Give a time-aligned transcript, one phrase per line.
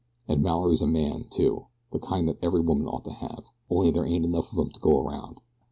[0.27, 4.01] "And Mallory's a man, too the kind that every woman ought to have, only they
[4.01, 5.37] ain't enough of 'em to go 'round.